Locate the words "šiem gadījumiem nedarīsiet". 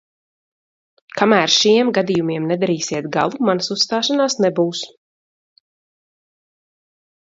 1.57-3.11